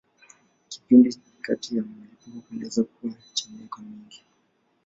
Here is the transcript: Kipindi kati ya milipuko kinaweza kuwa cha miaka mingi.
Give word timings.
Kipindi 0.69 1.09
kati 1.43 1.75
ya 1.77 1.83
milipuko 1.83 2.37
kinaweza 2.47 2.83
kuwa 2.83 3.13
cha 3.33 3.45
miaka 3.49 3.77
mingi. 3.81 4.23